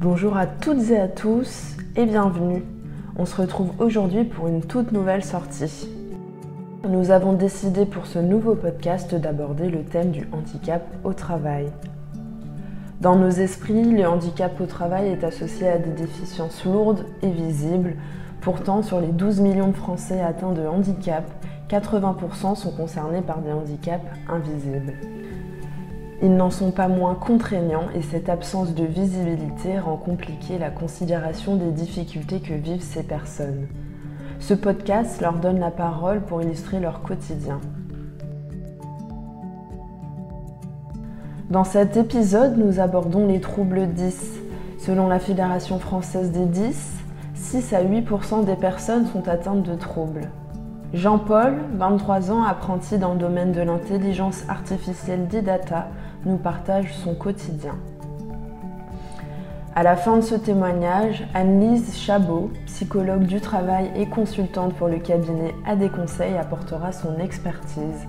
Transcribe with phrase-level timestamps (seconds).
[0.00, 2.62] Bonjour à toutes et à tous et bienvenue.
[3.16, 5.88] On se retrouve aujourd'hui pour une toute nouvelle sortie.
[6.88, 11.66] Nous avons décidé pour ce nouveau podcast d'aborder le thème du handicap au travail.
[13.00, 17.94] Dans nos esprits, le handicap au travail est associé à des déficiences lourdes et visibles.
[18.40, 21.24] Pourtant, sur les 12 millions de Français atteints de handicap,
[21.68, 24.94] 80% sont concernés par des handicaps invisibles.
[26.22, 31.56] Ils n'en sont pas moins contraignants et cette absence de visibilité rend compliquée la considération
[31.56, 33.66] des difficultés que vivent ces personnes.
[34.38, 37.60] Ce podcast leur donne la parole pour illustrer leur quotidien.
[41.50, 44.40] Dans cet épisode, nous abordons les troubles 10.
[44.80, 46.94] Selon la Fédération française des 10,
[47.34, 50.28] 6 à 8% des personnes sont atteintes de troubles.
[50.92, 55.86] Jean-Paul, 23 ans, apprenti dans le domaine de l'intelligence artificielle des data,
[56.24, 57.76] nous partage son quotidien.
[59.76, 64.98] À la fin de ce témoignage, Anne-Lise Chabot, psychologue du travail et consultante pour le
[64.98, 68.08] cabinet A des conseils, apportera son expertise.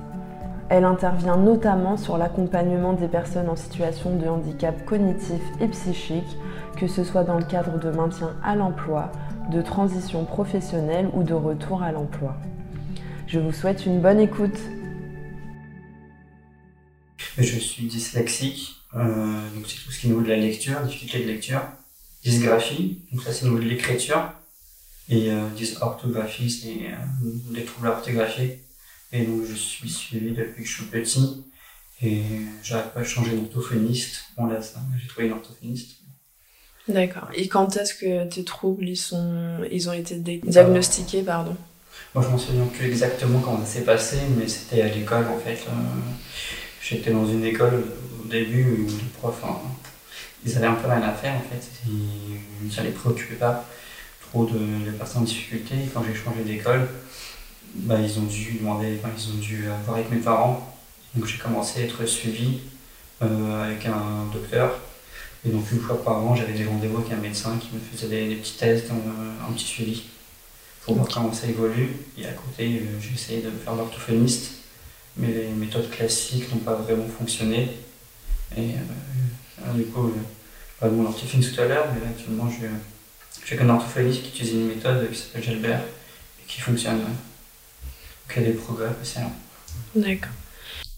[0.70, 6.38] Elle intervient notamment sur l'accompagnement des personnes en situation de handicap cognitif et psychique,
[6.76, 9.10] que ce soit dans le cadre de maintien à l'emploi,
[9.50, 12.36] de transition professionnelle ou de retour à l'emploi.
[13.28, 14.60] Je vous souhaite une bonne écoute.
[17.38, 20.82] Je suis dyslexique, euh, donc c'est tout ce qui est au niveau de la lecture,
[20.82, 21.62] difficulté de lecture.
[22.24, 24.34] Dysgraphie, donc ça c'est au niveau de l'écriture.
[25.08, 28.67] Et euh, dysorthographie, c'est euh, des troubles orthographiques.
[29.12, 31.44] Et donc je suis suivi depuis que je suis petit.
[32.02, 32.22] Et
[32.62, 34.26] j'arrive pas à changer d'orthophoniste.
[34.38, 35.98] Bon là, ça, j'ai trouvé une orthophoniste.
[36.88, 37.30] D'accord.
[37.34, 41.56] Et quand est-ce que tes troubles ils sont, ils ont été diagnostiqués, pardon?
[42.14, 45.38] Moi, je m'en souviens plus exactement comment ça s'est passé, mais c'était à l'école en
[45.40, 45.60] fait.
[46.82, 47.84] J'étais dans une école
[48.24, 49.58] au début où les profs, hein,
[50.46, 51.68] ils avaient un peu rien à faire en fait.
[51.88, 53.66] Ils, ça les préoccupait pas
[54.22, 55.76] trop de, personnes en difficulté.
[55.76, 56.88] Et quand j'ai changé d'école,
[57.76, 60.74] bah, ils ont dû demander, ils ont dû voir avec mes parents.
[61.16, 62.60] Donc j'ai commencé à être suivi
[63.22, 64.80] euh, avec un docteur.
[65.46, 68.28] Et donc une fois par an, j'avais des rendez-vous avec un médecin qui me faisait
[68.28, 70.04] des, petits tests, un, petit suivi
[70.84, 71.96] pour voir comment ça évolue.
[72.18, 74.58] Et à côté, euh, j'ai essayé de faire l'orthophoniste
[75.18, 77.70] mais les méthodes classiques n'ont pas vraiment fonctionné.
[78.56, 78.72] Et
[79.66, 80.14] euh, du coup,
[80.80, 84.54] parle de mon orthophoniste tout à l'heure, mais là actuellement, je qu'un orthophoniste qui utilise
[84.54, 87.02] une méthode qui s'appelle Gelbert et qui fonctionne.
[88.36, 89.30] Y a des progrès là.
[89.96, 90.32] D'accord.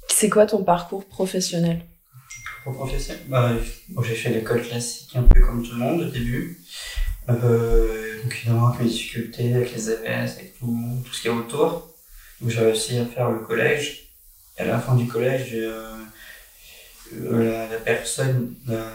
[0.08, 1.86] C'est quoi ton parcours professionnel?
[2.66, 3.22] Parcours professionnel?
[3.28, 3.52] Bah,
[4.04, 6.60] J'ai fait l'école classique un peu comme tout le monde au début.
[7.30, 11.32] Euh, donc évidemment avec mes difficultés, avec les AVS, avec tout, tout ce qui est
[11.32, 11.94] autour.
[12.42, 14.10] Donc j'ai réussi à faire le collège
[14.60, 16.06] à la fin du collège, euh,
[17.14, 18.92] la, personne, la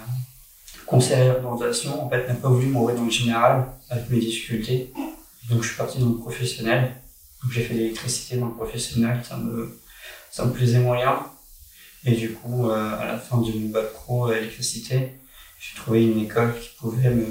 [0.87, 4.93] conseillère d'orientation, en fait, n'a pas voulu m'envoyer dans le général avec mes difficultés.
[5.49, 6.93] Donc, je suis parti dans le professionnel.
[7.50, 9.22] J'ai fait l'électricité dans le professionnel.
[9.27, 9.78] Ça me,
[10.31, 11.19] ça me plaisait moyen.
[12.05, 15.12] Et du coup, euh, à la fin de mon bac pro électricité,
[15.59, 17.27] j'ai trouvé une école qui pouvait me,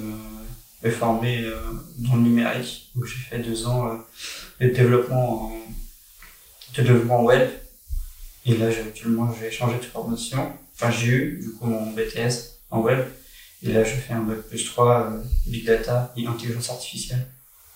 [0.83, 1.57] me former euh,
[1.99, 2.91] dans le numérique.
[2.95, 3.99] Donc, j'ai fait deux ans
[4.59, 5.51] de développement,
[6.75, 7.49] de développement web
[8.45, 10.51] et là, actuellement, j'ai changé de formation.
[10.75, 12.99] Enfin, j'ai eu, du coup, mon BTS en web.
[13.61, 17.25] Et là, je fais un bac plus 3 euh, Big Data et Intelligence Artificielle.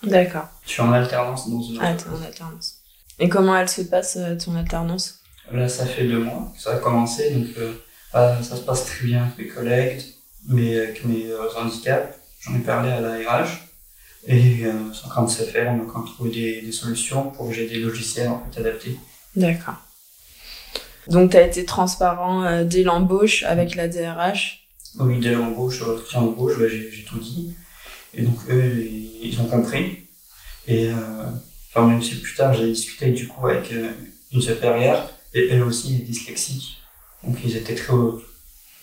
[0.03, 0.47] D'accord.
[0.65, 2.75] Je suis en alternance dans une Ah, t'es en alternance.
[3.19, 5.19] Et comment elle se passe, euh, ton alternance?
[5.51, 7.31] Là, ça fait deux mois que ça a commencé.
[7.31, 7.73] Donc, euh,
[8.13, 10.01] ah, ça se passe très bien avec mes collègues,
[10.47, 11.25] mais avec mes
[11.57, 12.15] handicaps.
[12.41, 13.47] J'en ai parlé à la RH.
[14.29, 14.63] Et
[14.93, 15.71] c'est en train de se faire.
[15.71, 18.59] On a quand même trouvé des, des solutions pour que j'ai des logiciels en fait,
[18.59, 18.99] adaptés.
[19.35, 19.75] D'accord.
[21.07, 24.67] Donc, tu as été transparent euh, dès l'embauche avec la DRH
[24.99, 27.55] Oui, dès l'embauche, l'entretien d'embauche, j'ai tout dit.
[28.13, 28.87] Et donc, eux,
[29.21, 30.03] ils ont compris.
[30.67, 30.93] Et euh,
[31.69, 33.91] enfin, même si plus tard, j'ai discuté du coup avec euh,
[34.31, 36.77] une supérieure, et elle aussi est dyslexique.
[37.23, 38.21] Donc, ils étaient très au,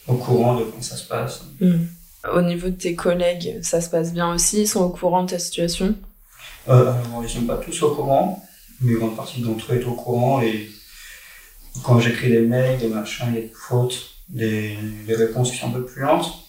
[0.07, 1.43] courant de comment ça se passe.
[1.61, 1.87] Hmm.
[2.33, 4.63] Au niveau de tes collègues, ça se passe bien aussi?
[4.63, 5.95] Ils sont au courant de ta situation?
[6.69, 6.93] Euh,
[7.23, 8.43] ils sont pas tous au courant,
[8.81, 10.71] mais une grande partie d'entre eux est au courant et
[11.83, 15.59] quand j'écris des mails, des machins, il y a des fautes, des, des réponses qui
[15.59, 16.44] sont un peu plus lentes.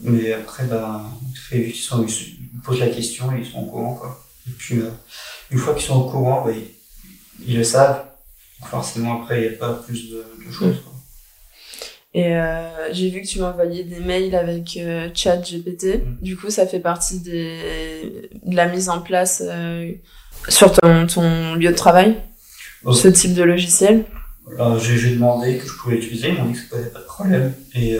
[0.00, 1.02] Mais après, bah,
[1.52, 4.24] ils, sont, ils posent la question et ils sont au courant, quoi.
[4.48, 4.90] Et puis, euh,
[5.50, 6.52] une fois qu'ils sont au courant, bah,
[7.46, 8.04] ils, le savent.
[8.64, 10.92] forcément, après, il n'y a pas plus de, de choses, quoi.
[12.16, 15.96] Et euh, j'ai vu que tu m'envoyais des mails avec euh, ChatGPT.
[15.96, 16.16] Mm.
[16.22, 18.30] Du coup, ça fait partie des...
[18.44, 19.90] de la mise en place euh,
[20.48, 22.16] sur ton, ton lieu de travail,
[22.84, 22.92] Oh.
[22.92, 24.04] ce type de logiciel?
[24.78, 27.54] J'ai demandé que je pouvais l'utiliser, ils m'ont dit que ça posait pas de problème.
[27.74, 27.96] Et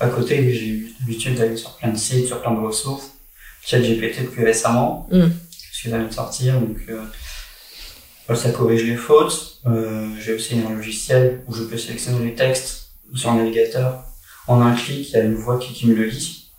[0.00, 3.10] à côté, j'ai eu l'habitude d'aller sur plein de sites, sur plein de ressources.
[3.64, 5.20] ChatGPT depuis récemment, Mm.
[5.28, 7.02] parce qu'il vient de sortir, donc euh,
[8.26, 9.58] voilà, ça corrige les fautes.
[9.66, 14.04] Euh, j'ai aussi un logiciel où je peux sélectionner les textes sur un navigateur.
[14.46, 16.50] En un clic, il y a une voix qui, qui me le lit.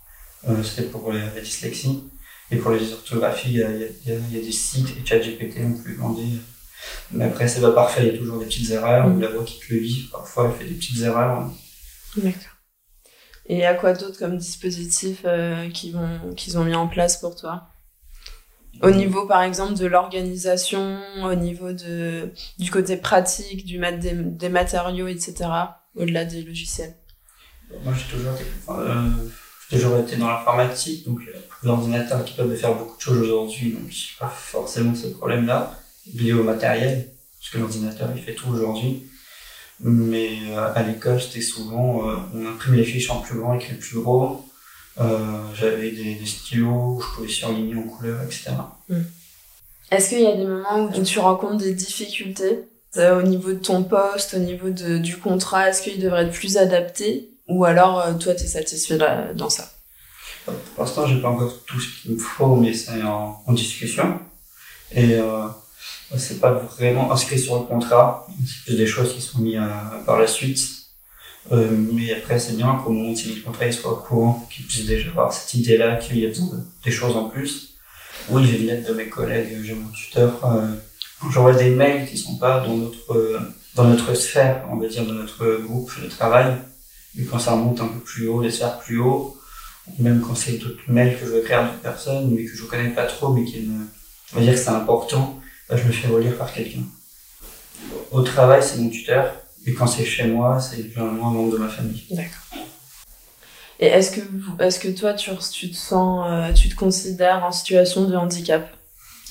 [0.48, 2.04] Euh, C'était pour la, la dyslexie.
[2.50, 4.40] Et pour les orthographies, il y a, il y a- il y a- il y
[4.40, 6.24] a des sites et ChatGPT, on peut demander.
[7.12, 9.16] Mais après, c'est pas parfait, il y a toujours des petites erreurs, Mm.
[9.16, 11.50] ou la voix qui te le lit, parfois elle fait des petites erreurs.
[12.16, 12.51] D'accord.
[13.52, 16.88] Et il y a quoi d'autre comme dispositif euh, qu'ils vont qu'ils ont mis en
[16.88, 17.68] place pour toi?
[18.80, 24.14] Au niveau, par exemple, de l'organisation, au niveau de, du côté pratique, du mat des,
[24.14, 25.50] des matériaux, etc.,
[25.94, 26.94] au-delà des logiciels?
[27.84, 28.38] Moi, j'ai toujours
[28.70, 29.10] euh,
[29.68, 33.90] toujours été dans l'informatique, donc euh, l'ordinateur qui peut faire beaucoup de choses aujourd'hui, donc
[33.90, 35.78] j'ai pas forcément ce problème-là,
[36.14, 39.02] lié au matériel, parce que l'ordinateur il fait tout aujourd'hui.
[39.82, 43.74] Mais euh, à l'école, c'était souvent, euh, on imprime les fiches en plus grand, écrit
[43.74, 44.44] plus gros.
[45.00, 48.52] Euh, J'avais des, des stylos, où je pouvais surligner en couleur, etc.
[49.90, 52.60] Est-ce qu'il y a des moments où tu rencontres des difficultés
[52.96, 56.32] euh, au niveau de ton poste, au niveau de, du contrat Est-ce qu'il devrait être
[56.32, 59.70] plus adapté Ou alors, euh, toi, tu es satisfait là- dans ça?
[60.44, 64.18] Pour l'instant, j'ai pas encore tout ce qu'il me faut, mais c'est en, en discussion.
[64.92, 65.46] Et euh,
[66.16, 68.26] c'est pas vraiment inscrit sur le contrat.
[68.46, 70.60] C'est plus des choses qui sont mises à- par la suite.
[71.50, 74.46] Euh, mais après, c'est bien qu'au moment où il le contrat, il soit au courant,
[74.50, 76.30] qu'il puisse déjà avoir cette idée-là, qu'il y a
[76.84, 77.74] des choses en plus.
[78.28, 80.44] Oui, j'ai une lettre de mes collègues, j'ai mon tuteur.
[80.44, 80.68] Euh,
[81.30, 83.38] J'envoie des mails qui sont pas dans notre, euh,
[83.76, 86.56] dans notre sphère, on va dire, de notre groupe de travail.
[87.14, 89.36] Mais quand ça remonte un peu plus haut, les sphères plus haut,
[90.00, 92.64] même quand c'est d'autres mails que je veux écrire à d'autres personnes, mais que je
[92.64, 93.84] connais pas trop, mais qui me,
[94.32, 95.38] on va dire que c'est important,
[95.72, 96.82] bah, je me fais relire par quelqu'un.
[98.10, 99.32] Au travail, c'est mon tuteur,
[99.64, 102.04] et quand c'est chez moi, c'est généralement un membre de ma famille.
[102.10, 102.66] D'accord.
[103.80, 104.20] Et est-ce que,
[104.60, 108.68] est-ce que toi, tu, tu te sens, euh, tu te considères en situation de handicap?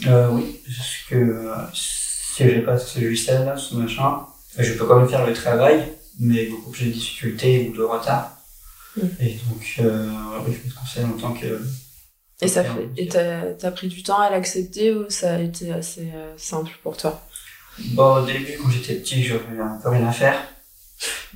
[0.08, 4.26] Euh, oui, parce que euh, si j'ai pas ce logiciel-là, ce machin,
[4.58, 8.36] je peux quand même faire le travail, mais beaucoup plus de difficultés ou de retard.
[8.98, 9.02] Mm.
[9.20, 11.62] Et donc, oui, je me conseille en tant que
[12.42, 16.10] Et ça fait, et t'as, pris du temps à l'accepter ou ça a été assez
[16.16, 17.22] euh, simple pour toi?
[17.94, 20.36] Bon, au début, quand j'étais petit, j'avais un peu rien à faire.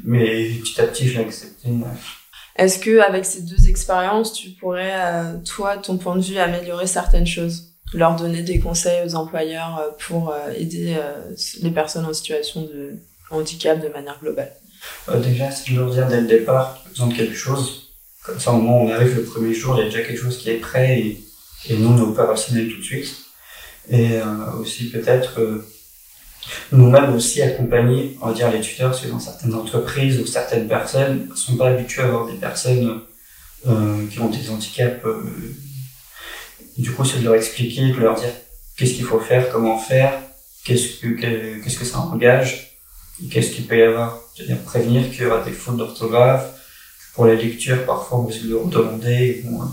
[0.03, 1.69] Mais petit à petit, je l'ai accepté.
[2.55, 6.87] Est-ce que avec ces deux expériences, tu pourrais, euh, toi, ton point de vue, améliorer
[6.87, 7.73] certaines choses?
[7.93, 10.97] Leur donner des conseils aux employeurs euh, pour aider
[11.61, 12.95] les personnes en situation de
[13.29, 14.51] handicap de manière globale?
[15.21, 17.84] Déjà, c'est de leur dire dès le départ besoin de quelque chose.
[18.25, 20.21] Comme ça, au moment où on arrive le premier jour, il y a déjà quelque
[20.21, 21.23] chose qui est prêt et,
[21.69, 23.15] et nous, on est opérationnel tout de suite.
[23.89, 25.63] Et euh, aussi, peut-être, euh,
[26.71, 30.67] nous-mêmes aussi accompagner, on va dire, les tuteurs, parce que dans certaines entreprises ou certaines
[30.67, 33.01] personnes ne sont pas habituées à avoir des personnes
[33.67, 35.03] euh, qui ont des handicaps.
[35.05, 35.21] euh,
[36.77, 38.29] du coup, c'est de leur expliquer, de leur dire
[38.75, 40.19] qu'est-ce qu'il faut faire, comment faire,
[40.65, 42.77] qu'est-ce que, que- qu'est-ce que ça engage,
[43.31, 44.19] qu'est-ce qu'il peut y avoir.
[44.35, 46.45] C'est-à-dire prévenir qu'il y aura des fautes d'orthographe.
[47.15, 49.41] Pour la lecture, parfois, on risque de le redemander.
[49.45, 49.71] Bon, hein.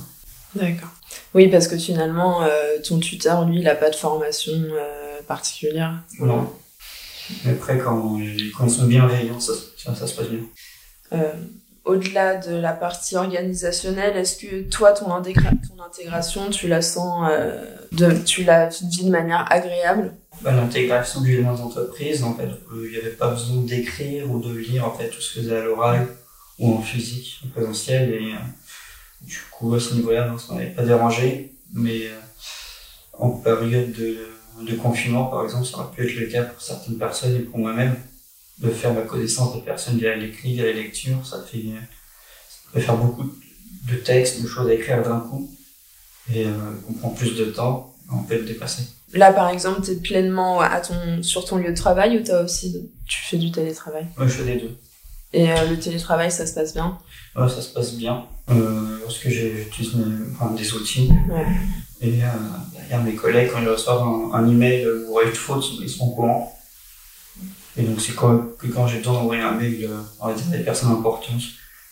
[0.54, 0.88] D'accord.
[1.34, 2.48] Oui, parce que finalement, euh,
[2.86, 6.02] ton tuteur, lui, il n'a pas de formation euh, particulière.
[6.20, 6.50] non.
[7.44, 8.18] Mais après, quand,
[8.56, 10.40] quand ils sont bienveillants, ça, ça, ça se passe bien.
[11.12, 11.32] Euh,
[11.84, 17.30] au-delà de la partie organisationnelle, est-ce que toi, ton, intégra- ton intégration, tu la sens,
[17.92, 20.12] de, tu la vis de manière agréable?
[20.42, 22.48] Bah, L'intégration du élément d'entreprise, en fait,
[22.84, 25.62] il n'y avait pas besoin d'écrire ou de lire, en fait, tout se faisait à
[25.62, 26.06] l'oral
[26.62, 28.14] ou en physique, en présentiel.
[28.14, 28.38] Et euh,
[29.20, 31.52] du coup, à ce niveau-là, non, ça m'avait pas dérangé.
[31.74, 32.18] Mais euh,
[33.12, 34.10] en période de,
[34.62, 37.58] de confinement, par exemple, ça aurait pu être le cas pour certaines personnes et pour
[37.58, 37.96] moi-même,
[38.58, 41.26] de faire la connaissance des personnes via l'écrit, via la lecture.
[41.26, 41.64] Ça fait,
[42.48, 43.24] ça peut faire beaucoup
[43.90, 45.50] de textes, de choses à écrire d'un coup.
[46.32, 46.50] Et euh,
[46.88, 48.84] on prend plus de temps, on peut le dépasser.
[49.14, 52.44] Là, par exemple, tu es pleinement à ton, sur ton lieu de travail ou t'as
[52.44, 54.06] aussi, tu fais du télétravail?
[54.16, 54.76] Moi, je fais les deux.
[55.32, 56.98] Et euh, le télétravail, ça se passe bien?
[57.36, 58.26] Ouais, ça se passe bien.
[58.50, 59.92] Euh, parce que j'utilise
[60.34, 61.10] enfin, des outils.
[61.30, 61.46] Ouais.
[62.00, 62.26] Et euh,
[62.74, 66.10] derrière mes collègues, quand ils reçoivent un, un email ou une faute, ils sont au
[66.10, 66.58] courant.
[67.78, 70.44] Et donc, c'est quand, que quand j'ai besoin d'envoyer un mail, euh, on va dire
[70.52, 71.40] à des personnes importantes,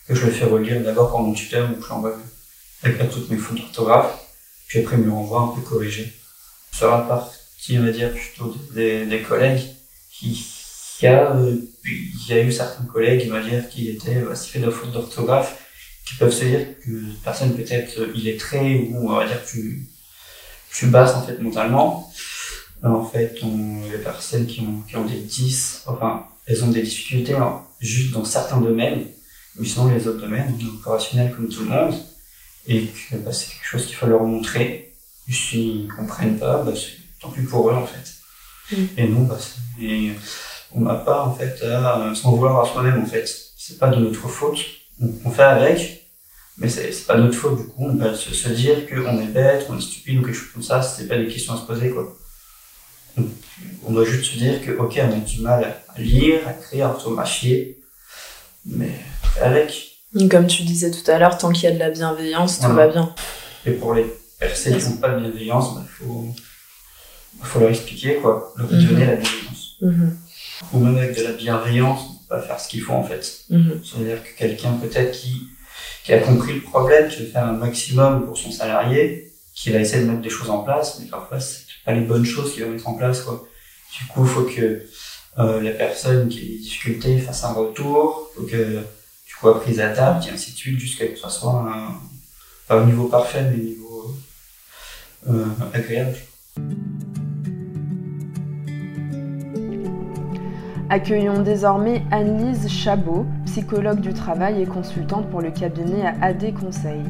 [0.07, 2.15] que je le fais relire d'abord par mon tuteur, donc je l'envoie
[2.83, 4.19] avec toutes mes fautes d'orthographe.
[4.67, 6.13] Puis après, il me le renvoie un peu corrigé.
[6.71, 9.63] Sur la partie, on va dire, plutôt des, des collègues
[10.11, 10.45] qui,
[11.01, 14.91] cas, euh, il y a eu certains collègues, dire, qui étaient bah, fait de fautes
[14.91, 15.57] d'orthographe,
[16.05, 16.91] qui peuvent se dire que
[17.23, 19.87] personne peut-être euh, illettrée ou on va dire plus,
[20.69, 22.11] plus basse en fait mentalement.
[22.83, 26.81] en fait, on, les personnes qui ont, qui ont des 10, enfin, elles ont des
[26.81, 29.05] difficultés hein, juste dans certains domaines,
[29.57, 31.95] mais sinon les autres domaines, on est opérationnels comme tout le monde,
[32.67, 34.93] et que bah, c'est quelque chose qu'il faut leur montrer.
[35.29, 38.75] S'ils ne comprennent pas, bah, c'est tant pis pour eux en fait.
[38.75, 38.85] Mm.
[38.97, 39.37] Et nous, bah,
[40.73, 43.27] on n'a pas en fait à s'en vouloir à soi-même en fait.
[43.57, 44.59] C'est pas de notre faute.
[45.25, 46.07] On, fait avec,
[46.57, 47.87] mais c'est pas notre faute du coup.
[47.87, 50.63] On peut se, se dire qu'on est bête, qu'on est stupide ou quelque chose comme
[50.63, 52.15] ça, c'est pas des questions à se poser quoi.
[53.85, 56.87] On, doit juste se dire que ok, on a du mal à lire, à écrire,
[56.87, 57.79] à orthographier,
[58.65, 58.91] mais
[59.41, 59.99] avec.
[60.29, 62.87] Comme tu disais tout à l'heure, tant qu'il y a de la bienveillance, tout va
[62.87, 63.13] bien.
[63.65, 64.05] Et pour les
[64.39, 66.35] personnes qui n'ont pas de bienveillance, il bah, faut,
[67.41, 68.85] faut leur expliquer, quoi, leur mhm.
[68.85, 69.77] donner la bienveillance.
[69.81, 70.17] Mhm.
[70.73, 73.45] Ou même avec de la bienveillance, on peut pas faire ce qu'il faut en fait.
[73.49, 73.81] Mhm.
[73.83, 75.47] C'est-à-dire que quelqu'un peut-être qui,
[76.03, 79.79] qui a compris le problème, qui veut faire un maximum pour son salarié, qui va
[79.79, 82.63] essayer de mettre des choses en place, mais parfois c'est pas les bonnes choses qu'il
[82.63, 83.47] va mettre en place, quoi.
[83.99, 84.81] Du coup, il faut que
[85.39, 88.79] euh, la personne qui a des difficultés fasse un retour, faut que
[89.25, 91.99] tu sois prise à table, et ainsi de suite, jusqu'à ce que ce soit un,
[92.67, 94.15] pas au niveau parfait, mais au niveau
[95.29, 96.17] euh, agréable.
[100.93, 107.01] Accueillons désormais Anne-Lise Chabot, psychologue du travail et consultante pour le cabinet à AD Conseil.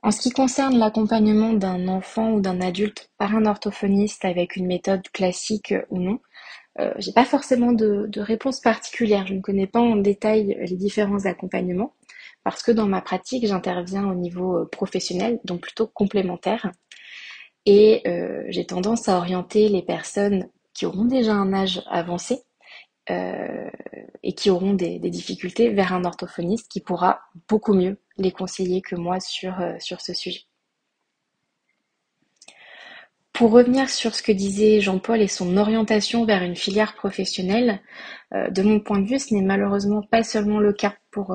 [0.00, 4.68] En ce qui concerne l'accompagnement d'un enfant ou d'un adulte par un orthophoniste avec une
[4.68, 6.18] méthode classique ou non,
[6.78, 9.26] euh, j'ai pas forcément de, de, réponse particulière.
[9.26, 11.92] Je ne connais pas en détail les différents accompagnements
[12.42, 16.72] parce que dans ma pratique, j'interviens au niveau professionnel, donc plutôt complémentaire.
[17.72, 22.42] Et euh, j'ai tendance à orienter les personnes qui auront déjà un âge avancé
[23.10, 23.70] euh,
[24.24, 28.96] et qui auront des, difficultés vers un orthophoniste qui pourra beaucoup mieux les conseiller que
[28.96, 30.40] moi sur, euh, sur ce sujet.
[33.32, 37.80] Pour revenir sur ce que disait Jean-Paul et son orientation vers une filière professionnelle,
[38.32, 41.34] de mon point de vue, ce n'est malheureusement pas seulement le cas pour,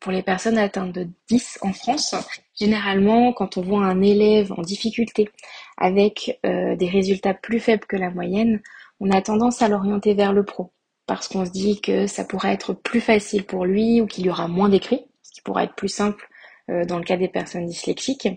[0.00, 2.14] pour les personnes atteintes de 10 en France.
[2.58, 5.28] Généralement, quand on voit un élève en difficulté
[5.76, 8.60] avec euh, des résultats plus faibles que la moyenne,
[9.00, 10.70] on a tendance à l'orienter vers le pro
[11.06, 14.30] parce qu'on se dit que ça pourrait être plus facile pour lui ou qu'il y
[14.30, 16.28] aura moins d'écrits, ce qui pourrait être plus simple
[16.70, 18.28] euh, dans le cas des personnes dyslexiques.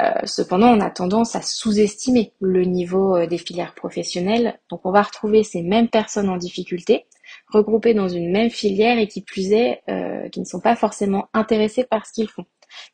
[0.00, 4.58] Euh, cependant, on a tendance à sous-estimer le niveau des filières professionnelles.
[4.70, 7.06] Donc, on va retrouver ces mêmes personnes en difficulté
[7.48, 11.28] regroupés dans une même filière et qui plus est, euh, qui ne sont pas forcément
[11.32, 12.46] intéressés par ce qu'ils font.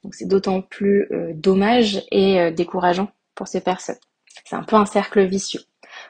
[0.05, 3.99] Donc c'est d'autant plus euh, dommage et euh, décourageant pour ces personnes.
[4.45, 5.61] C'est un peu un cercle vicieux.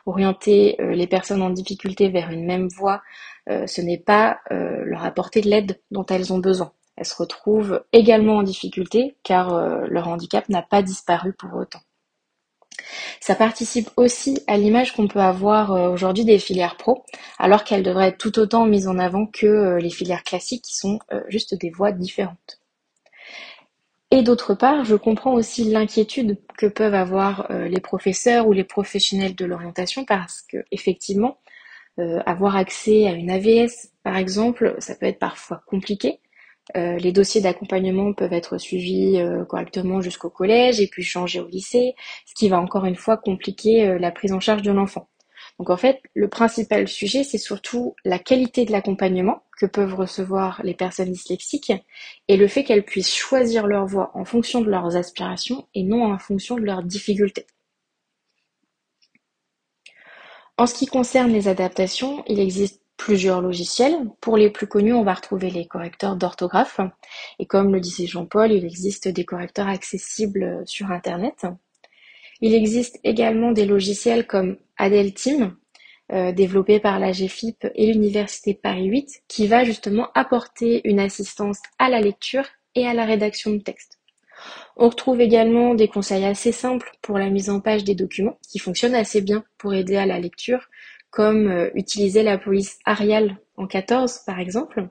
[0.05, 3.03] Orienter les personnes en difficulté vers une même voie,
[3.49, 6.73] ce n'est pas leur apporter de l'aide dont elles ont besoin.
[6.97, 11.81] Elles se retrouvent également en difficulté car leur handicap n'a pas disparu pour autant.
[13.21, 17.05] Ça participe aussi à l'image qu'on peut avoir euh, aujourd'hui des filières pro,
[17.39, 20.77] alors qu'elles devraient être tout autant mises en avant que euh, les filières classiques qui
[20.77, 22.61] sont euh, juste des voies différentes.
[24.11, 29.37] Et d'autre part, je comprends aussi l'inquiétude que peuvent avoir les professeurs ou les professionnels
[29.37, 31.39] de l'orientation parce que effectivement,
[32.27, 36.19] avoir accès à une AVS, par exemple, ça peut être parfois compliqué.
[36.77, 41.49] Euh, les dossiers d'accompagnement peuvent être suivis euh, correctement jusqu'au collège et puis changer au
[41.49, 41.95] lycée,
[42.27, 45.09] ce qui va encore une fois compliquer euh, la prise en charge de l'enfant.
[45.59, 50.61] Donc en fait, le principal sujet, c'est surtout la qualité de l'accompagnement que peuvent recevoir
[50.65, 51.73] les personnes dyslexiques
[52.29, 56.13] et le fait qu'elles puissent choisir leur voie en fonction de leurs aspirations et non
[56.13, 57.47] en fonction de leurs difficultés.
[60.57, 63.97] En ce qui concerne les adaptations, il existe plusieurs logiciels.
[64.21, 66.81] Pour les plus connus, on va retrouver les correcteurs d'orthographe.
[67.39, 71.47] Et comme le disait Jean-Paul, il existe des correcteurs accessibles sur Internet.
[72.43, 75.57] Il existe également des logiciels comme Adelteam,
[76.13, 81.61] euh, développé par la GFIP et l'Université Paris 8, qui va justement apporter une assistance
[81.79, 83.99] à la lecture et à la rédaction de texte.
[84.77, 88.59] On retrouve également des conseils assez simples pour la mise en page des documents, qui
[88.59, 90.69] fonctionnent assez bien pour aider à la lecture,
[91.11, 94.89] comme euh, utiliser la police Arial en 14 par exemple,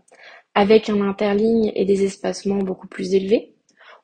[0.54, 3.56] avec un interligne et des espacements beaucoup plus élevés.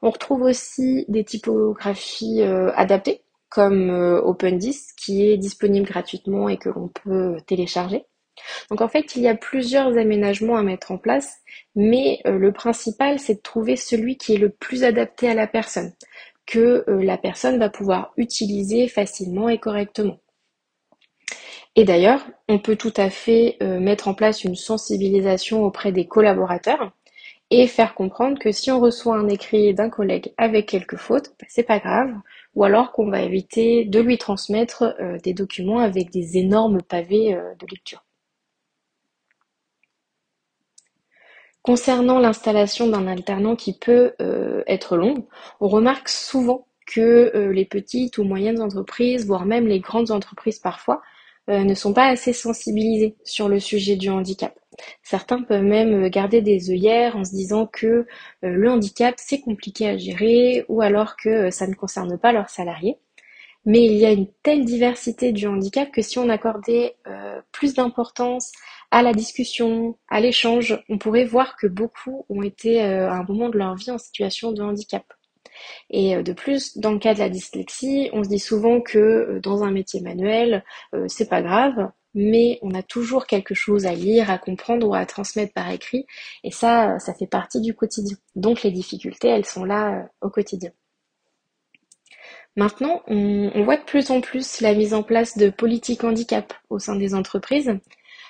[0.01, 6.57] On retrouve aussi des typographies euh, adaptées, comme euh, OpenDis, qui est disponible gratuitement et
[6.57, 8.05] que l'on peut télécharger.
[8.69, 11.37] Donc en fait, il y a plusieurs aménagements à mettre en place,
[11.73, 15.93] mais le principal, c'est de trouver celui qui est le plus adapté à la personne,
[16.45, 20.19] que la personne va pouvoir utiliser facilement et correctement.
[21.75, 26.07] Et d'ailleurs, on peut tout à fait euh, mettre en place une sensibilisation auprès des
[26.07, 26.91] collaborateurs
[27.51, 31.45] et faire comprendre que si on reçoit un écrit d'un collègue avec quelques fautes, bah,
[31.49, 32.13] c'est pas grave,
[32.55, 37.35] ou alors qu'on va éviter de lui transmettre euh, des documents avec des énormes pavés
[37.35, 38.03] euh, de lecture.
[41.61, 44.13] Concernant l'installation d'un alternant qui peut
[44.67, 45.27] être long,
[45.59, 51.01] on remarque souvent que les petites ou moyennes entreprises, voire même les grandes entreprises parfois,
[51.47, 54.53] ne sont pas assez sensibilisés sur le sujet du handicap.
[55.03, 58.05] Certains peuvent même garder des œillères en se disant que euh,
[58.41, 62.49] le handicap c'est compliqué à gérer ou alors que euh, ça ne concerne pas leurs
[62.49, 62.97] salariés.
[63.65, 66.97] Mais il y a une telle diversité du handicap que si on accordait
[67.51, 68.51] plus d'importance
[68.91, 73.49] à la discussion, à l'échange, on pourrait voir que beaucoup ont été à un moment
[73.49, 75.03] de leur vie en situation de handicap.
[75.89, 78.97] Et euh, de plus, dans le cas de la dyslexie, on se dit souvent que
[78.97, 83.85] euh, dans un métier manuel, euh, c'est pas grave, mais on a toujours quelque chose
[83.85, 86.05] à lire, à comprendre ou à transmettre par écrit,
[86.43, 88.17] et ça, ça fait partie du quotidien.
[88.35, 90.71] Donc les difficultés, elles sont là au quotidien.
[92.57, 96.79] Maintenant, on, voit de plus en plus la mise en place de politiques handicap au
[96.79, 97.77] sein des entreprises,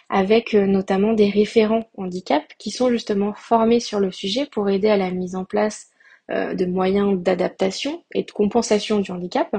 [0.10, 4.98] avec notamment des référents handicap qui sont justement formés sur le sujet pour aider à
[4.98, 5.92] la mise en place
[6.30, 9.56] de moyens d'adaptation et de compensation du handicap,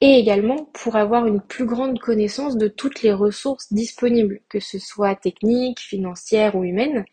[0.00, 4.78] et également pour avoir une plus grande connaissance de toutes les ressources disponibles, que ce
[4.78, 7.04] soit techniques, financières ou humaines,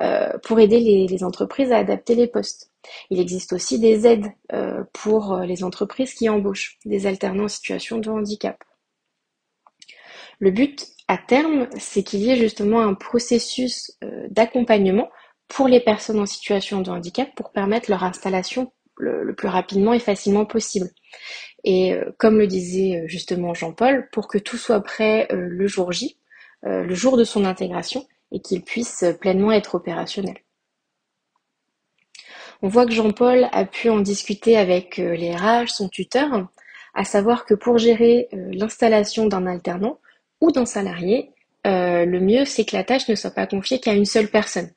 [0.00, 2.72] euh, pour aider les, entreprises à adapter les postes.
[3.10, 7.98] Il existe aussi des aides euh, pour les entreprises qui embauchent des alternants en situation
[7.98, 8.62] de handicap.
[10.40, 13.96] Le but à terme, c'est qu'il y ait justement un processus
[14.30, 15.08] d'accompagnement
[15.48, 19.98] pour les personnes en situation de handicap pour permettre leur installation le, plus rapidement et
[19.98, 20.90] facilement possible.
[21.64, 25.66] Et euh, comme le disait euh, justement Jean-Paul, pour que tout soit prêt euh, le
[25.66, 26.18] jour J,
[26.66, 30.38] le jour de son intégration, et qu'il puisse pleinement être opérationnel.
[32.62, 36.48] On voit que Jean-Paul a pu en discuter avec les RH, son tuteur,
[36.94, 40.00] à savoir que pour gérer l'installation d'un alternant
[40.40, 41.32] ou d'un salarié,
[41.66, 44.70] le mieux c'est que la tâche ne soit pas confiée qu'à une seule personne.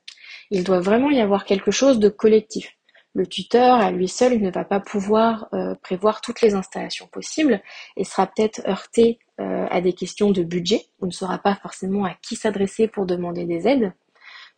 [0.50, 2.72] Il doit vraiment y avoir quelque chose de collectif.
[3.14, 7.60] Le tuteur, à lui seul, ne va pas pouvoir euh, prévoir toutes les installations possibles
[7.96, 10.82] et sera peut-être heurté euh, à des questions de budget.
[11.00, 13.92] On ne saura pas forcément à qui s'adresser pour demander des aides.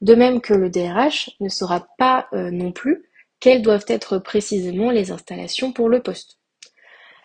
[0.01, 3.05] De même que le DRH ne saura pas euh, non plus
[3.39, 6.39] quelles doivent être précisément les installations pour le poste.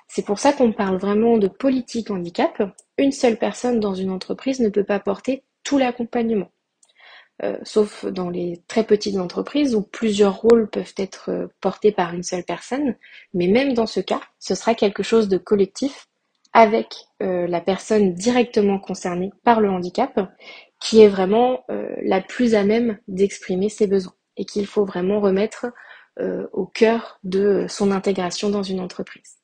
[0.07, 2.61] C'est pour ça qu'on parle vraiment de politique handicap.
[2.97, 6.49] Une seule personne dans une entreprise ne peut pas porter tout l'accompagnement.
[7.43, 12.13] Euh, sauf dans les très petites entreprises où plusieurs rôles peuvent être euh, portés par
[12.13, 12.95] une seule personne.
[13.33, 16.07] Mais même dans ce cas, ce sera quelque chose de collectif
[16.53, 20.31] avec euh, la personne directement concernée par le handicap
[20.79, 25.67] qui est vraiment la plus à même d'exprimer ses besoins et qu'il faut vraiment remettre
[26.51, 29.37] au cœur de son intégration dans une entreprise.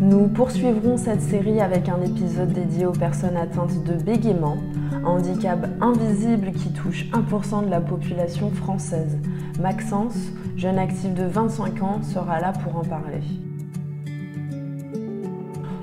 [0.00, 4.58] Nous poursuivrons cette série avec un épisode dédié aux personnes atteintes de bégaiement,
[5.06, 9.16] handicap invisible qui touche 1% de la population française.
[9.58, 10.18] Maxence,
[10.54, 13.22] jeune actif de 25 ans, sera là pour en parler.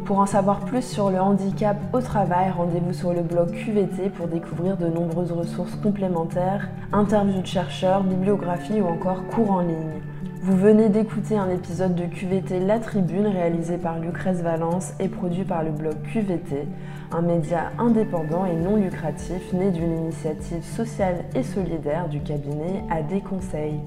[0.06, 4.28] Pour en savoir plus sur le handicap au travail, rendez-vous sur le blog QVT pour
[4.28, 10.02] découvrir de nombreuses ressources complémentaires, interviews de chercheurs, bibliographies ou encore cours en ligne.
[10.44, 15.46] Vous venez d'écouter un épisode de QVT La Tribune réalisé par Lucrèce Valence et produit
[15.46, 16.68] par le blog QVT,
[17.14, 23.24] un média indépendant et non lucratif né d'une initiative sociale et solidaire du cabinet AD
[23.24, 23.80] Conseil.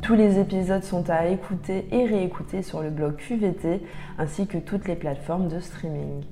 [0.00, 3.82] Tous les épisodes sont à écouter et réécouter sur le blog QVT
[4.16, 6.24] ainsi que toutes les plateformes de streaming.